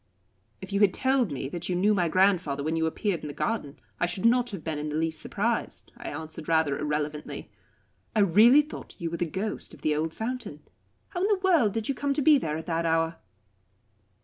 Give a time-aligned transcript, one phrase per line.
[0.61, 3.77] "If you had told me you knew my grandfather when you appeared in the garden,
[3.99, 7.51] I should not have been in the least surprised," I answered rather irrelevantly.
[8.15, 10.63] "I really thought you were the ghost of the old fountain.
[11.09, 13.17] How in the world did you come there at that hour?"